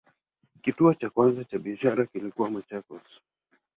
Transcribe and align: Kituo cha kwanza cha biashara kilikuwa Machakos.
Kituo 0.61 0.93
cha 0.93 1.09
kwanza 1.09 1.43
cha 1.43 1.57
biashara 1.59 2.05
kilikuwa 2.05 2.49
Machakos. 2.49 3.21